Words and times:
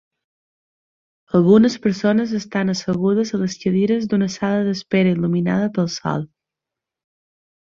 Algunes 1.39 1.75
persones 1.83 2.33
estan 2.39 2.73
assegudes 2.73 3.33
a 3.35 3.41
les 3.43 3.59
cadires 3.65 4.09
d'una 4.15 4.31
sala 4.37 4.65
d'espera 4.69 5.15
il·luminada 5.19 5.69
pel 5.77 5.91
sol. 6.01 6.27